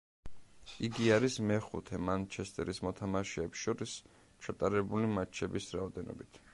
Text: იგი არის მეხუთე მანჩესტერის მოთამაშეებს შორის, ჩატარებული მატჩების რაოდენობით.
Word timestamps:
იგი 0.87 1.09
არის 1.17 1.35
მეხუთე 1.51 1.99
მანჩესტერის 2.07 2.81
მოთამაშეებს 2.87 3.63
შორის, 3.67 3.97
ჩატარებული 4.49 5.15
მატჩების 5.17 5.75
რაოდენობით. 5.79 6.47